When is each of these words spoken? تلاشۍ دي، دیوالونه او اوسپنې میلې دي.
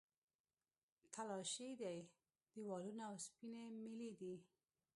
تلاشۍ 1.13 1.69
دي، 1.81 1.95
دیوالونه 2.53 3.03
او 3.09 3.13
اوسپنې 3.17 3.63
میلې 3.81 4.11
دي. 4.19 4.35